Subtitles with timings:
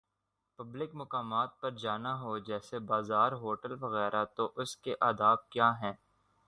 [0.59, 5.93] Public مقامات پر جانا ہو، جیسے بازار" ہوٹل وغیرہ تو اس کے آداب کیا ہیں۔